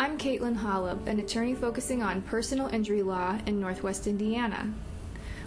[0.00, 4.72] I'm Katelyn Holub, an attorney focusing on personal injury law in Northwest Indiana.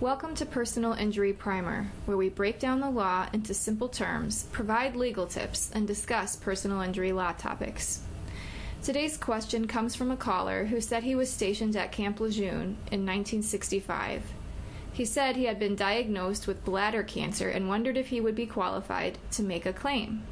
[0.00, 4.96] Welcome to Personal Injury Primer, where we break down the law into simple terms, provide
[4.96, 8.02] legal tips, and discuss personal injury law topics.
[8.82, 13.06] Today's question comes from a caller who said he was stationed at Camp Lejeune in
[13.06, 14.24] 1965.
[14.92, 18.44] He said he had been diagnosed with bladder cancer and wondered if he would be
[18.44, 20.22] qualified to make a claim.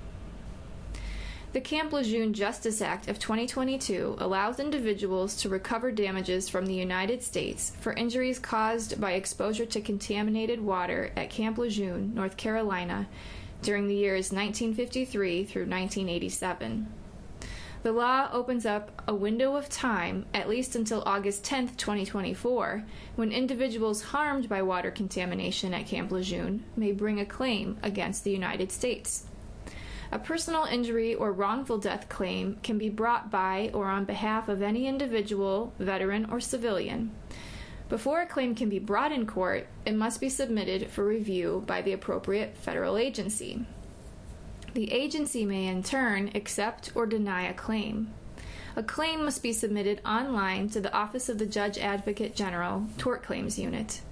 [1.52, 7.22] The Camp Lejeune Justice Act of 2022 allows individuals to recover damages from the United
[7.22, 13.06] States for injuries caused by exposure to contaminated water at Camp Lejeune, North Carolina,
[13.60, 16.90] during the years 1953 through 1987.
[17.82, 22.82] The law opens up a window of time, at least until August 10, 2024,
[23.16, 28.30] when individuals harmed by water contamination at Camp Lejeune may bring a claim against the
[28.30, 29.26] United States.
[30.12, 34.60] A personal injury or wrongful death claim can be brought by or on behalf of
[34.60, 37.12] any individual, veteran, or civilian.
[37.88, 41.80] Before a claim can be brought in court, it must be submitted for review by
[41.80, 43.64] the appropriate federal agency.
[44.74, 48.12] The agency may in turn accept or deny a claim.
[48.76, 53.22] A claim must be submitted online to the Office of the Judge Advocate General Tort
[53.22, 54.02] Claims Unit.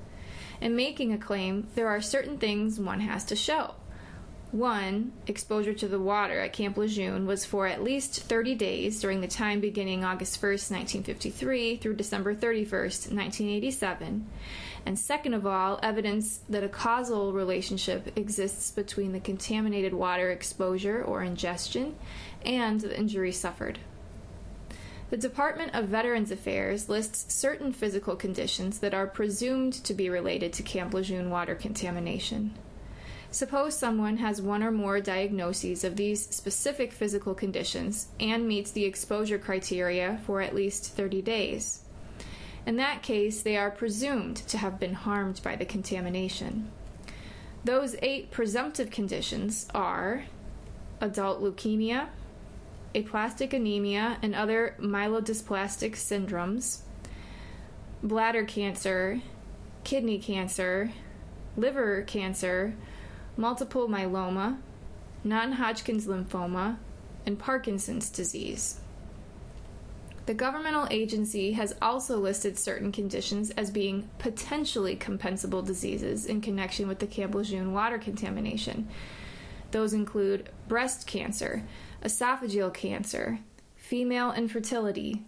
[0.63, 3.75] In making a claim, there are certain things one has to show.
[4.53, 9.21] One, exposure to the water at Camp Lejeune was for at least 30 days during
[9.21, 14.27] the time beginning August 1, 1953 through December 31, 1987
[14.87, 21.03] and second of all, evidence that a causal relationship exists between the contaminated water exposure
[21.03, 21.97] or ingestion
[22.45, 23.79] and the injury suffered.
[25.11, 30.53] The Department of Veterans Affairs lists certain physical conditions that are presumed to be related
[30.55, 32.55] to Camp Lejeune water contamination.
[33.33, 38.85] Suppose someone has one or more diagnoses of these specific physical conditions and meets the
[38.85, 41.83] exposure criteria for at least 30 days.
[42.67, 46.71] In that case, they are presumed to have been harmed by the contamination.
[47.65, 50.25] Those eight presumptive conditions are
[51.01, 52.09] adult leukemia,
[52.95, 56.81] aplastic anemia and other myelodysplastic syndromes,
[58.03, 59.21] bladder cancer,
[59.85, 60.91] kidney cancer,
[61.57, 62.75] liver cancer,
[63.41, 64.59] multiple myeloma,
[65.25, 66.77] non Hodgkin's lymphoma,
[67.25, 68.81] and Parkinson's disease.
[70.27, 76.87] The governmental agency has also listed certain conditions as being potentially compensable diseases in connection
[76.87, 78.89] with the Camp Lejeune water contamination.
[79.71, 81.65] Those include breast cancer,
[82.05, 83.41] esophageal cancer,
[83.75, 85.25] female infertility,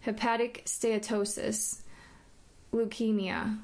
[0.00, 1.82] hepatic steatosis,
[2.72, 3.58] leukemia,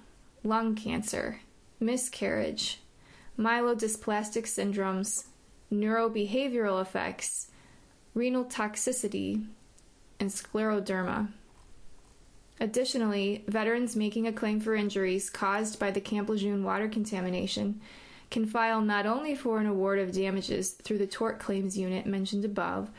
[0.45, 1.41] lung cancer,
[1.81, 2.79] miscarriage,
[3.39, 5.27] myelodysplastic syndromes,
[5.73, 7.49] neurobehavioral effects,
[8.15, 9.47] renal toxicity,
[10.19, 11.29] and scleroderma.
[12.61, 17.81] Additionally, veterans making a claim for injuries caused by the Camp Lejeune water contamination
[18.31, 22.45] can file not only for an award of damages through the tort claims unit mentioned
[22.45, 22.91] above,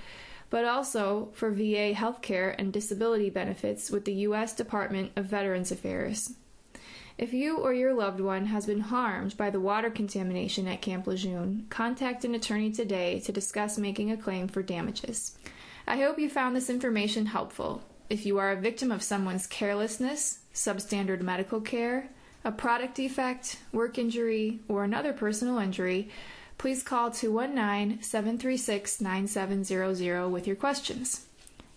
[0.49, 4.55] but also for VA healthcare and disability benefits with the U.S.
[4.55, 6.33] Department of Veterans Affairs.
[7.17, 11.05] If you or your loved one has been harmed by the water contamination at Camp
[11.05, 15.37] Lejeune, contact an attorney today to discuss making a claim for damages.
[15.87, 17.81] I hope you found this information helpful.
[18.09, 22.09] If you are a victim of someone's carelessness, substandard medical care,
[22.43, 26.09] a product defect, work injury, or another personal injury,
[26.57, 31.25] please call 219 736 9700 with your questions.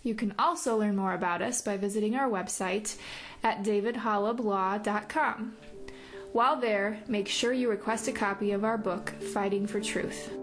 [0.03, 2.97] You can also learn more about us by visiting our website
[3.41, 5.55] at davidholublaw.com.
[6.33, 10.42] While there, make sure you request a copy of our book, Fighting for Truth.